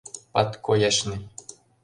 Падкоящный! 0.33 1.21